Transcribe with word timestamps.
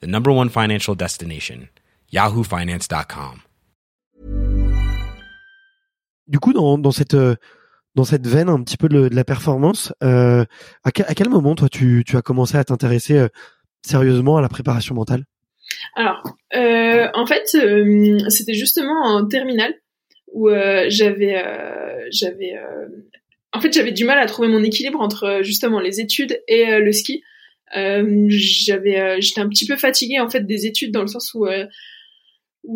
the 0.00 0.06
number 0.06 0.32
one 0.32 0.48
financial 0.48 0.96
destination, 0.96 1.68
yahoofinance.com. 2.12 3.40
Du 6.26 6.38
coup, 6.38 6.52
dans, 6.52 6.78
dans 6.78 6.90
cette 6.90 7.14
euh, 7.14 7.36
dans 7.94 8.04
cette 8.04 8.26
veine 8.26 8.48
un 8.48 8.62
petit 8.62 8.76
peu 8.76 8.88
de, 8.88 9.08
de 9.08 9.14
la 9.14 9.24
performance, 9.24 9.92
euh, 10.02 10.44
à, 10.82 10.90
quel, 10.90 11.06
à 11.06 11.14
quel 11.14 11.28
moment 11.28 11.54
toi 11.54 11.68
tu, 11.68 12.02
tu 12.06 12.16
as 12.16 12.22
commencé 12.22 12.56
à 12.56 12.64
t'intéresser 12.64 13.18
euh, 13.18 13.28
sérieusement 13.82 14.36
à 14.36 14.42
la 14.42 14.48
préparation 14.48 14.94
mentale? 14.94 15.24
Alors, 15.94 16.22
euh, 16.54 17.08
en 17.14 17.26
fait, 17.26 17.54
euh, 17.54 18.18
c'était 18.28 18.54
justement 18.54 19.00
en 19.04 19.26
terminale 19.26 19.74
où 20.32 20.48
euh, 20.48 20.86
j'avais 20.88 21.36
euh, 21.36 22.06
j'avais 22.10 22.54
en 23.52 23.60
fait 23.60 23.72
j'avais 23.72 23.92
du 23.92 24.04
mal 24.04 24.18
à 24.18 24.26
trouver 24.26 24.48
mon 24.48 24.62
équilibre 24.62 25.00
entre 25.00 25.40
justement 25.42 25.80
les 25.80 26.00
études 26.00 26.40
et 26.48 26.78
le 26.78 26.92
ski. 26.92 27.22
J'avais 27.74 29.20
j'étais 29.20 29.40
un 29.40 29.48
petit 29.48 29.66
peu 29.66 29.76
fatiguée 29.76 30.20
en 30.20 30.30
fait 30.30 30.46
des 30.46 30.66
études 30.66 30.92
dans 30.92 31.02
le 31.02 31.08
sens 31.08 31.34
où 31.34 31.46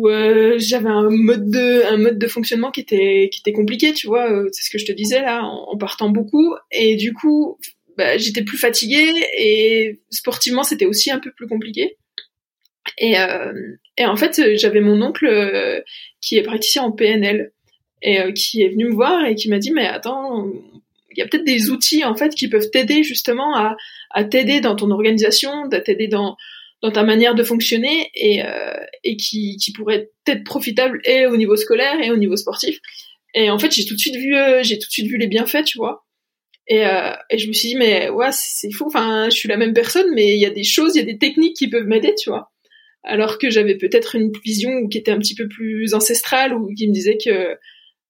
euh, 0.07 0.55
j'avais 0.57 0.89
un 0.89 1.09
mode 1.09 1.49
de 1.49 1.83
un 1.85 1.97
mode 1.97 2.19
de 2.19 2.27
fonctionnement 2.27 2.71
qui 2.71 2.81
était 2.81 3.29
qui 3.31 3.39
était 3.39 3.53
compliqué 3.53 3.93
tu 3.93 4.07
vois 4.07 4.31
euh, 4.31 4.47
c'est 4.51 4.63
ce 4.63 4.69
que 4.69 4.77
je 4.77 4.85
te 4.85 4.91
disais 4.91 5.21
là 5.21 5.43
en, 5.43 5.77
partant 5.77 6.09
beaucoup. 6.09 6.55
Et 6.71 6.95
du 6.95 7.13
coup 7.13 7.57
bah, 7.97 8.17
j'étais 8.17 8.43
plus 8.43 8.57
fatiguée 8.57 9.11
et 9.37 9.99
sportivement 10.09 10.63
c'était 10.63 10.85
aussi 10.85 11.11
un 11.11 11.19
peu 11.19 11.31
plus 11.31 11.47
compliqué. 11.47 11.97
Et 12.97 13.19
euh, 13.19 13.53
et 13.97 14.05
en 14.05 14.15
fait 14.15 14.55
j'avais 14.55 14.81
mon 14.81 15.01
oncle 15.01 15.25
euh, 15.25 15.81
qui 16.21 16.37
est 16.37 16.43
praticien 16.43 16.83
en 16.83 16.91
PNL 16.91 17.51
et 18.01 18.33
qui 18.33 18.61
est 18.61 18.69
venu 18.69 18.85
me 18.85 18.93
voir 18.93 19.25
et 19.25 19.35
qui 19.35 19.49
m'a 19.49 19.59
dit 19.59 19.71
mais 19.71 19.85
attends 19.85 20.47
il 21.11 21.19
y 21.19 21.21
a 21.21 21.27
peut-être 21.27 21.45
des 21.45 21.69
outils 21.69 22.03
en 22.03 22.15
fait 22.15 22.35
qui 22.35 22.47
peuvent 22.47 22.69
t'aider 22.71 23.03
justement 23.03 23.55
à 23.55 24.23
t'aider 24.23 24.61
dans 24.61 24.75
ton 24.75 24.91
organisation 24.91 25.69
à 25.71 25.79
t'aider 25.79 26.07
dans 26.07 26.37
ta 26.93 27.03
manière 27.03 27.35
de 27.35 27.43
fonctionner 27.43 28.09
et, 28.15 28.43
euh, 28.43 28.73
et 29.03 29.17
qui, 29.17 29.57
qui 29.57 29.73
pourrait 29.73 30.11
être 30.27 30.43
profitable 30.43 31.01
et 31.03 31.25
au 31.25 31.35
niveau 31.35 31.57
scolaire 31.57 32.01
et 32.01 32.11
au 32.11 32.17
niveau 32.17 32.37
sportif. 32.37 32.79
Et 33.33 33.49
en 33.49 33.59
fait, 33.59 33.71
j'ai 33.71 33.85
tout 33.85 33.95
de 33.95 33.99
suite 33.99 34.15
vu, 34.15 34.35
euh, 34.35 34.63
j'ai 34.63 34.79
tout 34.79 34.87
de 34.87 34.91
suite 34.91 35.07
vu 35.07 35.17
les 35.17 35.27
bienfaits, 35.27 35.65
tu 35.65 35.77
vois. 35.77 36.05
Et, 36.67 36.85
euh, 36.85 37.13
et 37.29 37.37
je 37.37 37.47
me 37.47 37.53
suis 37.53 37.69
dit, 37.69 37.75
mais 37.75 38.09
ouais, 38.09 38.29
c'est 38.31 38.71
fou. 38.71 38.85
Enfin, 38.87 39.29
je 39.29 39.35
suis 39.35 39.49
la 39.49 39.57
même 39.57 39.73
personne, 39.73 40.07
mais 40.13 40.35
il 40.35 40.39
y 40.39 40.45
a 40.45 40.51
des 40.51 40.63
choses, 40.63 40.95
il 40.95 40.99
y 40.99 41.01
a 41.01 41.05
des 41.05 41.17
techniques 41.17 41.55
qui 41.55 41.67
peuvent 41.67 41.85
m'aider, 41.85 42.13
tu 42.15 42.29
vois. 42.29 42.51
Alors 43.03 43.37
que 43.37 43.49
j'avais 43.49 43.75
peut-être 43.75 44.15
une 44.15 44.31
vision 44.43 44.87
qui 44.87 44.97
était 44.97 45.11
un 45.11 45.19
petit 45.19 45.35
peu 45.35 45.47
plus 45.47 45.93
ancestrale 45.93 46.53
ou 46.53 46.73
qui 46.73 46.87
me 46.87 46.93
disait 46.93 47.17
que 47.17 47.57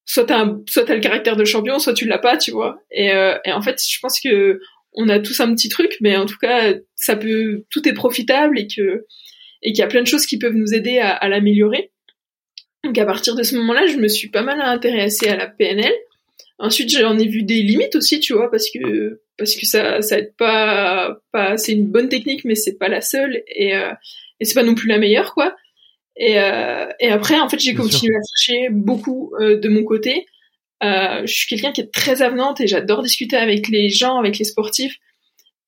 soit 0.09 0.25
t'as 0.25 0.51
soit 0.67 0.85
t'as 0.85 0.95
le 0.95 1.01
caractère 1.01 1.35
de 1.35 1.45
champion, 1.45 1.77
soit 1.77 1.93
tu 1.93 2.07
l'as 2.07 2.17
pas, 2.17 2.35
tu 2.35 2.49
vois. 2.49 2.81
Et, 2.89 3.11
euh, 3.13 3.37
et 3.45 3.51
en 3.51 3.61
fait, 3.61 3.79
je 3.79 3.99
pense 3.99 4.19
que 4.19 4.59
on 4.93 5.07
a 5.07 5.19
tous 5.19 5.39
un 5.39 5.53
petit 5.53 5.69
truc, 5.69 5.97
mais 6.01 6.17
en 6.17 6.25
tout 6.25 6.39
cas, 6.41 6.73
ça 6.95 7.15
peut, 7.15 7.63
tout 7.69 7.87
est 7.87 7.93
profitable 7.93 8.57
et 8.57 8.65
que, 8.65 9.05
et 9.61 9.71
qu'il 9.71 9.77
y 9.77 9.83
a 9.83 9.87
plein 9.87 10.01
de 10.01 10.07
choses 10.07 10.25
qui 10.25 10.39
peuvent 10.39 10.55
nous 10.55 10.73
aider 10.73 10.97
à, 10.97 11.29
l'améliorer. 11.29 11.91
Donc 12.83 12.97
à 12.97 13.05
partir 13.05 13.35
de 13.35 13.43
ce 13.43 13.55
moment-là, 13.57 13.85
je 13.85 13.97
me 13.97 14.07
suis 14.07 14.29
pas 14.29 14.41
mal 14.41 14.59
intéressée 14.61 15.27
à 15.29 15.35
la 15.35 15.45
PNL. 15.45 15.93
Ensuite, 16.57 16.89
j'en 16.89 17.17
ai 17.19 17.27
vu 17.27 17.43
des 17.43 17.61
limites 17.61 17.95
aussi, 17.95 18.19
tu 18.19 18.33
vois, 18.33 18.49
parce 18.49 18.67
que 18.71 19.21
parce 19.37 19.55
que 19.55 19.65
ça 19.67 20.01
ça 20.01 20.17
aide 20.17 20.33
pas 20.37 21.19
pas 21.31 21.55
c'est 21.55 21.73
une 21.73 21.87
bonne 21.87 22.09
technique, 22.09 22.45
mais 22.45 22.55
c'est 22.55 22.77
pas 22.79 22.89
la 22.89 23.01
seule 23.01 23.43
et 23.47 23.75
euh, 23.75 23.91
et 24.39 24.45
c'est 24.45 24.55
pas 24.55 24.63
non 24.63 24.73
plus 24.73 24.87
la 24.87 24.97
meilleure, 24.97 25.35
quoi. 25.35 25.55
Et 26.19 26.37
euh, 26.37 26.85
et 26.99 27.09
après, 27.09 27.39
en 27.39 27.49
fait, 27.49 27.59
j'ai 27.59 27.73
continué 27.73 28.13
à 28.13 28.19
chercher 28.37 28.69
beaucoup 28.69 29.31
euh, 29.39 29.57
de 29.57 29.69
mon 29.69 29.83
côté. 29.83 30.25
Euh, 30.83 31.25
je 31.25 31.33
suis 31.33 31.47
quelqu'un 31.47 31.71
qui 31.71 31.81
est 31.81 31.91
très 31.91 32.21
avenante 32.21 32.61
et 32.61 32.67
j'adore 32.67 33.01
discuter 33.01 33.37
avec 33.37 33.69
les 33.69 33.89
gens, 33.89 34.17
avec 34.17 34.37
les 34.37 34.45
sportifs. 34.45 34.97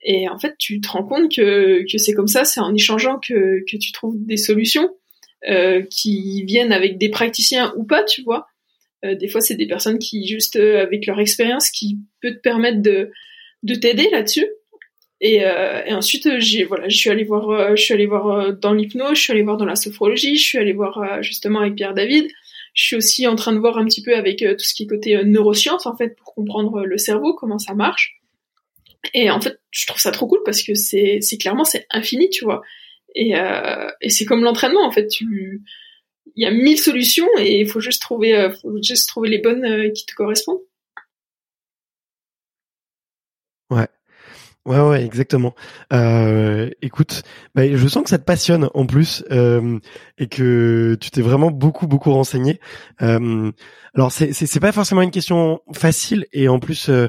Et 0.04 0.28
en 0.30 0.38
fait, 0.38 0.56
tu 0.58 0.82
te 0.82 0.90
rends 0.90 1.04
compte 1.04 1.34
que, 1.34 1.86
que 1.90 1.98
c'est 1.98 2.14
comme 2.14 2.28
ça, 2.28 2.44
c'est 2.44 2.60
en 2.60 2.74
échangeant 2.74 3.20
que, 3.20 3.64
que 3.70 3.78
tu 3.78 3.92
trouves 3.92 4.16
des 4.18 4.38
solutions 4.38 4.90
euh, 5.50 5.84
qui 5.90 6.44
viennent 6.44 6.72
avec 6.72 6.98
des 6.98 7.10
praticiens 7.10 7.74
ou 7.78 7.84
pas, 7.84 8.04
tu 8.04 8.22
vois. 8.24 8.48
Euh, 9.06 9.16
des 9.16 9.28
fois, 9.28 9.42
c'est 9.42 9.56
des 9.56 9.68
personnes 9.68 10.00
qui, 10.00 10.28
juste 10.28 10.56
euh, 10.56 10.82
avec 10.82 11.06
leur 11.06 11.20
expérience, 11.20 11.70
qui 11.70 12.00
peut 12.22 12.34
te 12.34 12.40
permettre 12.40 12.82
de, 12.82 13.12
de 13.64 13.76
t'aider 13.76 14.10
là-dessus. 14.12 14.48
Et, 15.22 15.46
euh, 15.46 15.84
et, 15.86 15.94
ensuite, 15.94 16.28
j'ai 16.40 16.64
voilà, 16.64 16.90
je 16.90 16.98
suis 16.98 17.10
allée 17.10 17.24
voir, 17.24 17.76
je 17.76 17.82
suis 17.82 17.94
allée 17.94 18.08
voir 18.08 18.54
dans 18.54 18.74
l'hypnose, 18.74 19.18
je 19.18 19.22
suis 19.22 19.32
allée 19.32 19.44
voir 19.44 19.58
dans 19.58 19.66
la 19.66 19.76
sophrologie, 19.76 20.36
je 20.36 20.44
suis 20.44 20.58
allée 20.58 20.74
voir 20.74 21.22
justement 21.22 21.60
avec 21.60 21.76
Pierre 21.76 21.94
David. 21.94 22.28
Je 22.74 22.86
suis 22.86 22.96
aussi 22.96 23.28
en 23.28 23.36
train 23.36 23.54
de 23.54 23.60
voir 23.60 23.78
un 23.78 23.86
petit 23.86 24.02
peu 24.02 24.16
avec 24.16 24.42
euh, 24.42 24.56
tout 24.56 24.64
ce 24.64 24.74
qui 24.74 24.84
est 24.84 24.88
côté 24.88 25.16
euh, 25.18 25.24
neurosciences 25.24 25.86
en 25.86 25.96
fait 25.96 26.16
pour 26.16 26.34
comprendre 26.34 26.82
euh, 26.82 26.86
le 26.86 26.98
cerveau, 26.98 27.34
comment 27.34 27.60
ça 27.60 27.74
marche. 27.74 28.22
Et 29.14 29.30
en 29.30 29.42
fait, 29.42 29.60
je 29.72 29.88
trouve 29.88 30.00
ça 30.00 30.12
trop 30.12 30.28
cool 30.28 30.42
parce 30.46 30.62
que 30.64 30.74
c'est 30.76 31.20
c'est 31.22 31.38
clairement 31.38 31.66
c'est 31.66 31.86
infini, 31.90 32.30
tu 32.30 32.46
vois. 32.46 32.62
Et, 33.16 33.36
euh, 33.36 33.90
et 34.00 34.10
c'est 34.10 34.26
comme 34.26 34.44
l'entraînement 34.44 34.86
en 34.86 34.92
fait. 34.92 35.08
Tu 35.08 35.62
il 36.36 36.44
y 36.44 36.46
a 36.46 36.52
mille 36.52 36.80
solutions 36.80 37.28
et 37.40 37.60
il 37.60 37.68
faut 37.68 37.82
juste 37.82 38.02
trouver 38.02 38.50
faut 38.62 38.78
juste 38.82 39.10
trouver 39.10 39.30
les 39.30 39.40
bonnes 39.40 39.92
qui 39.94 40.06
te 40.06 40.14
correspondent. 40.16 40.62
Ouais. 43.70 43.88
Ouais, 44.66 44.80
ouais, 44.80 45.04
exactement. 45.04 45.56
Euh, 45.92 46.70
écoute, 46.84 47.24
bah, 47.56 47.64
je 47.68 47.88
sens 47.88 48.04
que 48.04 48.12
ça 48.12 48.20
te 48.20 48.24
passionne 48.24 48.70
en 48.76 48.86
plus 48.86 49.24
euh, 49.32 49.80
et 50.20 50.28
que 50.28 50.96
tu 51.02 51.10
t'es 51.10 51.24
vraiment 51.24 51.50
beaucoup, 51.50 51.88
beaucoup 51.88 52.14
renseigné. 52.14 52.60
Euh, 53.02 53.52
alors, 53.96 54.12
c'est, 54.12 54.34
c'est, 54.34 54.60
pas 54.60 54.72
forcément 54.72 55.02
une 55.02 55.10
question 55.10 55.62
facile 55.74 56.28
et 56.32 56.48
en 56.48 56.60
plus, 56.60 56.90
euh, 56.90 57.08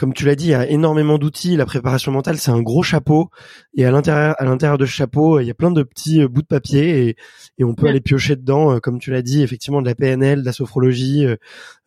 comme 0.00 0.14
tu 0.14 0.24
l'as 0.24 0.34
dit, 0.34 0.46
il 0.46 0.50
y 0.52 0.54
a 0.54 0.66
énormément 0.66 1.18
d'outils. 1.18 1.58
La 1.58 1.66
préparation 1.66 2.10
mentale, 2.10 2.38
c'est 2.38 2.50
un 2.50 2.62
gros 2.62 2.82
chapeau. 2.82 3.28
Et 3.74 3.84
à 3.84 3.90
l'intérieur, 3.90 4.34
à 4.38 4.46
l'intérieur 4.46 4.78
de 4.78 4.86
ce 4.86 4.92
chapeau, 4.92 5.40
il 5.40 5.46
y 5.46 5.50
a 5.50 5.54
plein 5.54 5.70
de 5.70 5.82
petits 5.82 6.22
euh, 6.22 6.28
bouts 6.28 6.40
de 6.40 6.46
papier 6.46 7.08
et, 7.08 7.16
et 7.58 7.64
on 7.64 7.74
peut 7.74 7.86
aller 7.86 8.00
piocher 8.00 8.34
dedans, 8.34 8.72
euh, 8.72 8.78
comme 8.78 8.98
tu 8.98 9.10
l'as 9.10 9.20
dit, 9.20 9.42
effectivement, 9.42 9.82
de 9.82 9.86
la 9.86 9.94
PNL, 9.94 10.40
de 10.40 10.46
la 10.46 10.54
sophrologie, 10.54 11.26
euh, 11.26 11.36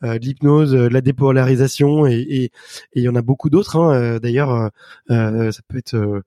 de 0.03 0.19
l'hypnose, 0.19 0.73
de 0.73 0.87
la 0.87 1.01
dépolarisation 1.01 2.05
et, 2.05 2.19
et, 2.19 2.51
il 2.93 3.01
y 3.01 3.09
en 3.09 3.15
a 3.15 3.23
beaucoup 3.23 3.49
d'autres. 3.49 3.77
Hein. 3.77 4.19
D'ailleurs, 4.19 4.69
ça 5.09 5.61
peut 5.67 5.79
être 5.79 6.21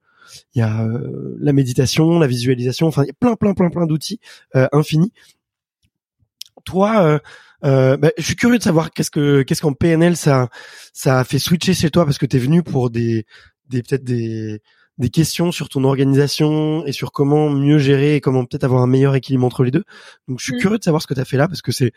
il 0.55 0.59
y 0.59 0.61
a 0.61 0.85
la 1.39 1.53
méditation, 1.53 2.19
la 2.19 2.27
visualisation, 2.27 2.87
enfin 2.87 3.03
il 3.03 3.07
y 3.07 3.11
a 3.11 3.13
plein 3.17 3.35
plein 3.35 3.53
plein 3.53 3.69
plein 3.69 3.85
d'outils 3.85 4.19
infinis. 4.73 5.13
Toi, 6.65 7.21
euh, 7.63 7.97
bah, 7.97 8.11
je 8.17 8.23
suis 8.23 8.35
curieux 8.35 8.57
de 8.57 8.63
savoir 8.63 8.91
qu'est-ce 8.91 9.11
que 9.11 9.41
qu'est-ce 9.41 9.61
qu'en 9.61 9.73
PNL 9.73 10.15
ça 10.15 10.49
ça 10.93 11.19
a 11.19 11.23
fait 11.23 11.39
switcher 11.39 11.73
chez 11.73 11.89
toi 11.89 12.05
parce 12.05 12.17
que 12.17 12.25
tu 12.25 12.37
es 12.37 12.39
venu 12.39 12.63
pour 12.63 12.89
des 12.89 13.25
des 13.69 13.81
peut-être 13.81 14.03
des 14.03 14.61
des 14.97 15.09
questions 15.09 15.51
sur 15.51 15.69
ton 15.69 15.83
organisation 15.83 16.85
et 16.85 16.91
sur 16.91 17.11
comment 17.11 17.49
mieux 17.49 17.77
gérer 17.77 18.15
et 18.15 18.21
comment 18.21 18.45
peut-être 18.45 18.63
avoir 18.63 18.81
un 18.81 18.87
meilleur 18.87 19.15
équilibre 19.15 19.45
entre 19.45 19.63
les 19.63 19.71
deux. 19.71 19.83
Donc 20.27 20.39
je 20.39 20.45
suis 20.45 20.55
mm. 20.55 20.59
curieux 20.59 20.77
de 20.77 20.83
savoir 20.83 21.01
ce 21.01 21.07
que 21.07 21.13
tu 21.13 21.19
as 21.19 21.25
fait 21.25 21.37
là 21.37 21.47
parce 21.47 21.61
que 21.61 21.71
c'est 21.71 21.91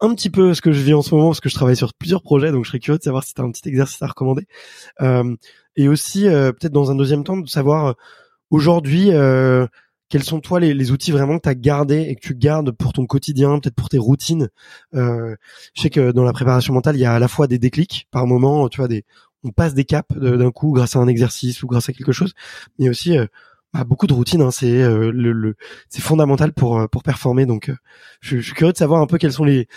un 0.00 0.14
petit 0.14 0.30
peu 0.30 0.54
ce 0.54 0.60
que 0.60 0.72
je 0.72 0.80
vis 0.80 0.94
en 0.94 1.02
ce 1.02 1.14
moment 1.14 1.28
parce 1.28 1.40
que 1.40 1.48
je 1.48 1.54
travaille 1.54 1.76
sur 1.76 1.94
plusieurs 1.94 2.22
projets 2.22 2.52
donc 2.52 2.64
je 2.64 2.70
serais 2.70 2.80
curieux 2.80 2.98
de 2.98 3.02
savoir 3.02 3.24
si 3.24 3.34
tu 3.34 3.40
as 3.40 3.44
un 3.44 3.50
petit 3.50 3.68
exercice 3.68 4.00
à 4.02 4.06
recommander. 4.06 4.46
Euh, 5.00 5.36
et 5.76 5.88
aussi 5.88 6.28
euh, 6.28 6.52
peut-être 6.52 6.72
dans 6.72 6.90
un 6.90 6.94
deuxième 6.94 7.24
temps 7.24 7.36
de 7.36 7.48
savoir 7.48 7.86
euh, 7.86 7.92
aujourd'hui 8.50 9.10
euh, 9.10 9.66
quels 10.08 10.22
sont 10.22 10.40
toi 10.40 10.60
les, 10.60 10.74
les 10.74 10.90
outils 10.92 11.12
vraiment 11.12 11.38
que 11.38 11.42
tu 11.42 11.48
as 11.48 11.54
gardés 11.54 12.02
et 12.02 12.14
que 12.14 12.20
tu 12.20 12.34
gardes 12.34 12.70
pour 12.72 12.92
ton 12.92 13.06
quotidien, 13.06 13.58
peut-être 13.58 13.74
pour 13.74 13.88
tes 13.88 13.98
routines 13.98 14.50
euh, 14.94 15.34
Je 15.74 15.82
sais 15.82 15.90
que 15.90 16.12
dans 16.12 16.24
la 16.24 16.32
préparation 16.32 16.74
mentale, 16.74 16.96
il 16.96 17.00
y 17.00 17.04
a 17.04 17.14
à 17.14 17.18
la 17.18 17.28
fois 17.28 17.46
des 17.46 17.58
déclics 17.58 18.06
par 18.10 18.26
moment, 18.26 18.68
tu 18.68 18.78
vois, 18.78 18.88
des, 18.88 19.04
on 19.44 19.50
passe 19.50 19.74
des 19.74 19.84
caps 19.84 20.16
d'un 20.16 20.50
coup 20.50 20.72
grâce 20.72 20.96
à 20.96 20.98
un 20.98 21.08
exercice 21.08 21.62
ou 21.62 21.66
grâce 21.66 21.88
à 21.88 21.92
quelque 21.92 22.12
chose, 22.12 22.32
mais 22.78 22.88
aussi 22.88 23.16
euh, 23.16 23.26
bah, 23.72 23.84
beaucoup 23.84 24.06
de 24.06 24.14
routines. 24.14 24.40
Hein, 24.40 24.50
c'est 24.50 24.82
euh, 24.82 25.10
le, 25.12 25.32
le 25.32 25.56
c'est 25.88 26.02
fondamental 26.02 26.52
pour 26.52 26.78
euh, 26.78 26.86
pour 26.88 27.02
performer. 27.02 27.46
Donc, 27.46 27.70
je, 28.20 28.38
je, 28.38 28.42
suis 28.42 28.54
curieux 28.54 28.72
de 28.72 28.78
savoir 28.78 29.00
un 29.00 29.06
peu 29.06 29.18
quels 29.18 29.32
sont 29.32 29.44
les 29.44 29.68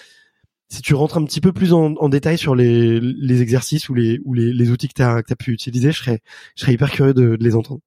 si 0.70 0.82
tu 0.82 0.94
rentres 0.96 1.18
un 1.18 1.26
petit 1.26 1.42
peu 1.42 1.54
plus 1.54 1.74
en, 1.74 1.96
en 1.96 2.10
détail 2.10 2.38
sur 2.38 2.56
les, 2.56 3.00
les 3.00 3.42
exercices 3.42 3.90
ou 3.90 3.94
les 3.94 4.20
ou 4.26 4.34
les, 4.34 4.70
outils 4.72 4.90
que 4.90 4.94
tu 4.96 5.02
as 5.04 5.36
pu 5.38 5.52
utiliser, 5.54 5.92
je 5.92 6.00
serais 6.00 6.20
je 6.56 6.62
serais 6.62 6.74
hyper 6.74 6.92
curieux 6.92 7.14
de, 7.14 7.36
de 7.38 7.44
les 7.44 7.56
entendre 7.56 7.82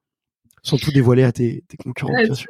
sans 0.63 0.77
tout 0.77 0.93
dévoiler 0.93 1.23
à 1.23 1.33
tes, 1.33 1.65
tes 1.69 1.77
concurrents, 1.77 2.13
bien 2.13 2.35
sûr. 2.35 2.49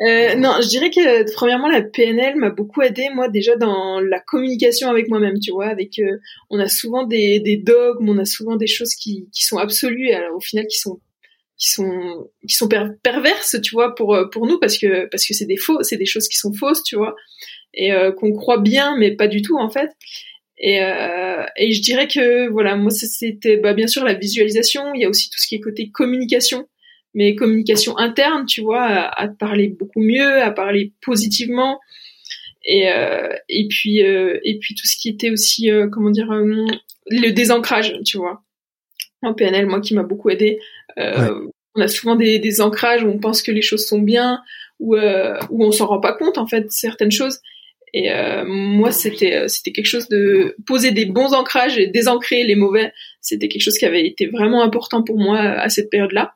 Euh, 0.00 0.34
non, 0.36 0.54
je 0.62 0.68
dirais 0.68 0.90
que 0.90 1.32
premièrement 1.32 1.68
la 1.68 1.82
PNL 1.82 2.36
m'a 2.36 2.50
beaucoup 2.50 2.82
aidé 2.82 3.08
moi 3.14 3.28
déjà 3.28 3.56
dans 3.56 4.00
la 4.00 4.20
communication 4.20 4.88
avec 4.90 5.08
moi-même, 5.08 5.38
tu 5.40 5.50
vois, 5.50 5.66
avec 5.66 5.98
euh, 5.98 6.18
on 6.50 6.58
a 6.58 6.68
souvent 6.68 7.06
des, 7.06 7.40
des 7.40 7.56
dogmes, 7.56 8.08
on 8.08 8.18
a 8.18 8.24
souvent 8.24 8.56
des 8.56 8.66
choses 8.66 8.94
qui, 8.94 9.28
qui 9.32 9.44
sont 9.44 9.58
absolues 9.58 10.08
et 10.08 10.14
alors 10.14 10.36
au 10.36 10.40
final 10.40 10.66
qui 10.66 10.78
sont 10.78 11.00
qui 11.56 11.70
sont 11.70 12.28
qui 12.46 12.54
sont 12.54 12.68
perverses, 13.02 13.56
tu 13.62 13.74
vois, 13.74 13.94
pour 13.94 14.16
pour 14.32 14.46
nous 14.46 14.58
parce 14.58 14.78
que 14.78 15.06
parce 15.06 15.26
que 15.26 15.34
c'est 15.34 15.46
des 15.46 15.56
faux, 15.56 15.82
c'est 15.82 15.96
des 15.96 16.06
choses 16.06 16.28
qui 16.28 16.36
sont 16.36 16.52
fausses, 16.52 16.82
tu 16.84 16.96
vois, 16.96 17.16
et 17.74 17.90
qu'on 18.16 18.32
croit 18.32 18.60
bien 18.60 18.96
mais 18.96 19.16
pas 19.16 19.26
du 19.26 19.42
tout 19.42 19.58
en 19.58 19.68
fait. 19.68 19.90
Et, 20.60 20.82
euh, 20.82 21.44
et 21.56 21.72
je 21.72 21.80
dirais 21.80 22.08
que 22.08 22.48
voilà, 22.48 22.76
moi 22.76 22.90
c'était 22.90 23.56
bah, 23.58 23.74
bien 23.74 23.86
sûr 23.86 24.04
la 24.04 24.14
visualisation. 24.14 24.92
Il 24.94 25.00
y 25.00 25.04
a 25.04 25.08
aussi 25.08 25.30
tout 25.30 25.38
ce 25.38 25.46
qui 25.46 25.54
est 25.54 25.60
côté 25.60 25.90
communication, 25.90 26.68
mais 27.14 27.34
communication 27.34 27.96
interne, 27.98 28.46
tu 28.46 28.60
vois, 28.60 28.84
à, 28.84 29.22
à 29.22 29.28
parler 29.28 29.68
beaucoup 29.68 30.00
mieux, 30.00 30.42
à 30.42 30.50
parler 30.50 30.92
positivement. 31.00 31.80
Et, 32.64 32.90
euh, 32.90 33.28
et 33.48 33.66
puis 33.68 34.04
euh, 34.04 34.38
et 34.44 34.58
puis 34.58 34.74
tout 34.74 34.86
ce 34.86 34.96
qui 34.96 35.08
était 35.08 35.30
aussi 35.30 35.70
euh, 35.70 35.88
comment 35.88 36.10
dire 36.10 36.30
euh, 36.30 36.66
le 37.06 37.30
désancrage, 37.30 37.94
tu 38.04 38.18
vois. 38.18 38.42
En 39.22 39.34
PNL, 39.34 39.66
moi 39.66 39.80
qui 39.80 39.94
m'a 39.94 40.02
beaucoup 40.02 40.30
aidé. 40.30 40.58
On 40.96 41.80
a 41.80 41.88
souvent 41.88 42.16
des, 42.16 42.40
des 42.40 42.60
ancrages 42.60 43.04
où 43.04 43.08
on 43.08 43.18
pense 43.18 43.40
que 43.40 43.52
les 43.52 43.62
choses 43.62 43.86
sont 43.86 44.00
bien, 44.00 44.40
où, 44.80 44.96
où 44.96 45.64
on 45.64 45.70
s'en 45.70 45.86
rend 45.86 46.00
pas 46.00 46.12
compte 46.12 46.36
en 46.36 46.46
fait 46.46 46.72
certaines 46.72 47.12
choses. 47.12 47.40
Et 47.94 48.12
euh, 48.12 48.44
moi, 48.46 48.92
c'était 48.92 49.48
c'était 49.48 49.72
quelque 49.72 49.86
chose 49.86 50.08
de 50.08 50.56
poser 50.66 50.90
des 50.90 51.06
bons 51.06 51.32
ancrages 51.32 51.78
et 51.78 51.86
désancrer 51.86 52.44
les 52.44 52.54
mauvais. 52.54 52.92
C'était 53.20 53.48
quelque 53.48 53.62
chose 53.62 53.78
qui 53.78 53.86
avait 53.86 54.06
été 54.06 54.26
vraiment 54.26 54.62
important 54.62 55.02
pour 55.02 55.18
moi 55.18 55.38
à 55.38 55.68
cette 55.68 55.90
période-là. 55.90 56.34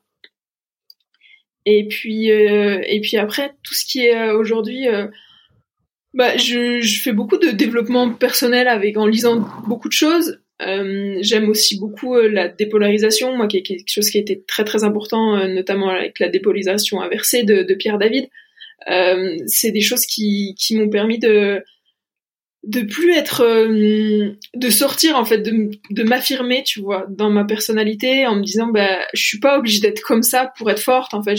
Et 1.65 1.87
puis 1.87 2.31
euh, 2.31 2.81
et 2.85 3.01
puis 3.01 3.17
après, 3.17 3.51
tout 3.63 3.73
ce 3.73 3.85
qui 3.85 4.05
est 4.05 4.31
aujourd'hui, 4.31 4.85
bah 6.13 6.37
je, 6.37 6.81
je 6.81 7.01
fais 7.01 7.13
beaucoup 7.13 7.37
de 7.37 7.51
développement 7.51 8.11
personnel 8.13 8.67
avec 8.67 8.97
en 8.97 9.07
lisant 9.07 9.47
beaucoup 9.67 9.87
de 9.87 9.93
choses. 9.93 10.39
J'aime 10.59 11.49
aussi 11.49 11.79
beaucoup 11.79 12.15
la 12.15 12.47
dépolarisation, 12.47 13.35
moi 13.35 13.47
qui 13.47 13.57
est 13.57 13.63
quelque 13.63 13.89
chose 13.89 14.09
qui 14.09 14.17
été 14.17 14.43
très 14.47 14.63
très 14.63 14.83
important, 14.83 15.47
notamment 15.47 15.89
avec 15.89 16.19
la 16.19 16.29
dépolarisation 16.29 17.01
inversée 17.01 17.43
de, 17.43 17.63
de 17.63 17.73
Pierre 17.73 17.97
David. 17.97 18.27
Euh, 18.89 19.37
c'est 19.47 19.71
des 19.71 19.81
choses 19.81 20.05
qui, 20.05 20.55
qui 20.57 20.75
m'ont 20.77 20.89
permis 20.89 21.19
de 21.19 21.63
de 22.63 22.81
plus 22.81 23.13
être 23.13 23.41
euh, 23.41 24.31
de 24.55 24.69
sortir 24.69 25.17
en 25.17 25.25
fait 25.25 25.39
de, 25.39 25.71
de 25.89 26.03
m'affirmer 26.03 26.63
tu 26.63 26.79
vois 26.79 27.05
dans 27.09 27.29
ma 27.29 27.43
personnalité 27.43 28.25
en 28.25 28.37
me 28.37 28.43
disant 28.43 28.67
bah 28.67 29.05
je 29.13 29.21
suis 29.21 29.39
pas 29.39 29.57
obligée 29.57 29.81
d'être 29.81 30.01
comme 30.01 30.23
ça 30.23 30.53
pour 30.57 30.71
être 30.71 30.79
forte. 30.79 31.13
En 31.13 31.21
fait 31.21 31.35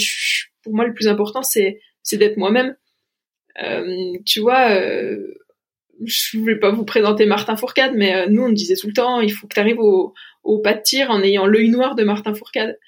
pour 0.62 0.74
moi 0.74 0.86
le 0.86 0.92
plus 0.92 1.08
important 1.08 1.42
c'est 1.42 1.80
c'est 2.02 2.18
d'être 2.18 2.36
moi-même. 2.36 2.76
Euh, 3.62 4.12
tu 4.26 4.40
vois 4.40 4.70
euh, 4.70 5.16
je 6.04 6.36
voulais 6.36 6.58
pas 6.58 6.70
vous 6.70 6.84
présenter 6.84 7.24
Martin 7.24 7.56
Fourcade 7.56 7.92
mais 7.94 8.14
euh, 8.14 8.26
nous 8.28 8.42
on 8.42 8.52
disait 8.52 8.76
tout 8.76 8.88
le 8.88 8.92
temps 8.92 9.20
il 9.20 9.32
faut 9.32 9.46
que 9.46 9.54
tu 9.54 9.60
arrives 9.60 9.80
au, 9.80 10.12
au 10.42 10.58
pas 10.58 10.74
de 10.74 10.82
tir 10.82 11.10
en 11.10 11.22
ayant 11.22 11.46
l'œil 11.46 11.70
noir 11.70 11.94
de 11.94 12.04
Martin 12.04 12.34
Fourcade. 12.34 12.78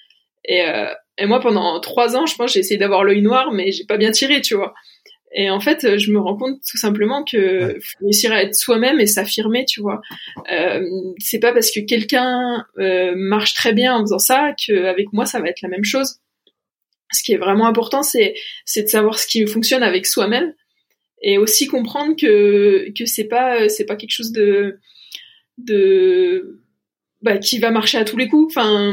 Et 0.45 0.63
et 1.17 1.25
moi, 1.25 1.39
pendant 1.39 1.79
trois 1.79 2.15
ans, 2.15 2.25
je 2.25 2.35
pense, 2.35 2.53
j'ai 2.53 2.59
essayé 2.59 2.77
d'avoir 2.77 3.03
l'œil 3.03 3.21
noir, 3.21 3.51
mais 3.51 3.71
j'ai 3.71 3.85
pas 3.85 3.97
bien 3.97 4.11
tiré, 4.11 4.41
tu 4.41 4.53
vois. 4.53 4.73
Et 5.39 5.51
en 5.51 5.59
fait, 5.59 5.99
je 5.99 6.11
me 6.11 6.19
rends 6.19 6.35
compte 6.35 6.59
tout 6.67 6.77
simplement 6.77 7.23
que 7.23 7.77
faut 7.79 8.05
réussir 8.05 8.31
à 8.31 8.41
être 8.41 8.55
soi-même 8.55 8.99
et 8.99 9.05
s'affirmer, 9.05 9.65
tu 9.65 9.81
vois. 9.81 10.01
Euh, 10.51 10.81
c'est 11.19 11.37
pas 11.37 11.53
parce 11.53 11.69
que 11.69 11.79
quelqu'un 11.79 12.65
euh, 12.79 13.13
marche 13.15 13.53
très 13.53 13.71
bien 13.71 13.95
en 13.95 14.01
faisant 14.01 14.17
ça 14.17 14.53
qu'avec 14.53 15.13
moi 15.13 15.27
ça 15.27 15.39
va 15.39 15.47
être 15.49 15.61
la 15.61 15.69
même 15.69 15.83
chose. 15.83 16.15
Ce 17.13 17.21
qui 17.21 17.33
est 17.33 17.37
vraiment 17.37 17.67
important, 17.67 18.01
c'est 18.01 18.33
c'est 18.65 18.81
de 18.81 18.87
savoir 18.87 19.19
ce 19.19 19.27
qui 19.27 19.45
fonctionne 19.45 19.83
avec 19.83 20.07
soi-même 20.07 20.53
et 21.21 21.37
aussi 21.37 21.67
comprendre 21.67 22.15
que 22.19 22.87
que 22.97 23.05
c'est 23.05 23.27
pas 23.27 23.69
c'est 23.69 23.85
pas 23.85 23.95
quelque 23.95 24.11
chose 24.11 24.31
de 24.31 24.79
de 25.59 26.61
bah, 27.21 27.37
qui 27.37 27.59
va 27.59 27.69
marcher 27.69 27.99
à 27.99 28.05
tous 28.05 28.17
les 28.17 28.27
coups. 28.27 28.51
Enfin, 28.57 28.91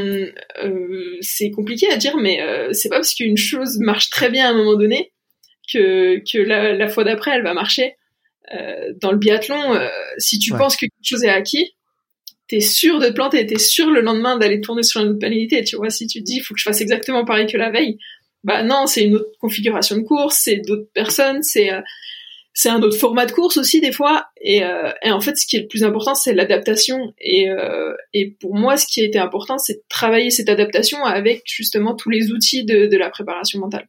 euh, 0.63 1.17
c'est 1.23 1.51
compliqué 1.51 1.89
à 1.91 1.97
dire, 1.97 2.19
mais 2.19 2.43
euh, 2.43 2.69
c'est 2.73 2.91
pas 2.91 2.97
parce 2.97 3.15
qu'une 3.15 3.39
chose 3.39 3.79
marche 3.79 4.11
très 4.11 4.29
bien 4.29 4.47
à 4.47 4.51
un 4.51 4.55
moment 4.55 4.77
donné 4.77 5.14
que 5.73 6.19
que 6.31 6.39
la, 6.39 6.73
la 6.73 6.89
fois 6.89 7.05
d'après 7.05 7.33
elle 7.33 7.43
va 7.43 7.55
marcher. 7.55 7.97
Euh, 8.55 8.93
dans 9.01 9.11
le 9.11 9.17
biathlon, 9.17 9.75
euh, 9.75 9.89
si 10.19 10.39
tu 10.39 10.53
penses 10.53 10.77
que 10.77 10.81
quelque 10.83 10.93
chose 11.03 11.25
est 11.25 11.31
acquis, 11.31 11.73
t'es 12.47 12.61
sûr 12.61 12.99
de 12.99 13.07
te 13.09 13.13
planter, 13.13 13.47
t'es 13.47 13.59
sûr 13.59 13.91
le 13.91 14.03
lendemain 14.03 14.37
d'aller 14.37 14.61
tourner 14.61 14.83
sur 14.83 15.01
une 15.01 15.09
autre 15.09 15.19
pénalité. 15.19 15.65
Tu 15.65 15.77
vois, 15.77 15.89
si 15.91 16.07
tu 16.07 16.21
te 16.21 16.25
dis, 16.25 16.37
il 16.37 16.41
faut 16.41 16.53
que 16.53 16.61
je 16.61 16.65
fasse 16.65 16.83
exactement 16.83 17.25
pareil 17.25 17.47
que 17.47 17.57
la 17.57 17.71
veille, 17.71 17.99
bah 18.43 18.63
non, 18.63 18.87
c'est 18.87 19.05
une 19.05 19.15
autre 19.15 19.31
configuration 19.41 19.97
de 19.97 20.03
course, 20.03 20.41
c'est 20.43 20.57
d'autres 20.57 20.91
personnes, 20.93 21.43
c'est 21.43 21.73
euh, 21.73 21.81
c'est 22.53 22.69
un 22.69 22.81
autre 22.83 22.97
format 22.97 23.27
de 23.27 23.33
course 23.33 23.57
aussi 23.57 23.81
des 23.81 23.91
fois. 23.91 24.27
Et, 24.41 24.63
euh, 24.63 24.93
et 25.03 25.11
en 25.11 25.21
fait, 25.21 25.37
ce 25.37 25.47
qui 25.47 25.57
est 25.57 25.63
le 25.63 25.67
plus 25.67 25.83
important, 25.83 26.15
c'est 26.15 26.35
l'adaptation. 26.35 27.13
Et, 27.21 27.51
euh, 27.51 27.93
et 28.13 28.31
pour 28.31 28.55
moi, 28.55 28.77
ce 28.77 28.87
qui 28.87 29.01
a 29.01 29.05
été 29.05 29.19
important, 29.19 29.59
c'est 29.59 29.75
de 29.75 29.83
travailler 29.89 30.31
cette 30.31 30.49
adaptation 30.49 31.05
avec 31.05 31.43
justement 31.47 31.97
tous 31.97 32.11
les 32.11 32.31
outils 32.31 32.65
de, 32.65 32.87
de 32.87 32.97
la 32.97 33.11
préparation 33.11 33.59
mentale. 33.59 33.89